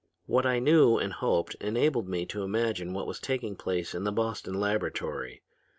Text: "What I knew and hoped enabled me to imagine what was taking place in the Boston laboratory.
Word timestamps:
"What 0.25 0.47
I 0.47 0.57
knew 0.57 0.97
and 0.97 1.13
hoped 1.13 1.53
enabled 1.61 2.09
me 2.09 2.25
to 2.25 2.41
imagine 2.41 2.91
what 2.91 3.05
was 3.05 3.19
taking 3.19 3.55
place 3.55 3.93
in 3.93 4.03
the 4.03 4.11
Boston 4.11 4.55
laboratory. 4.59 5.43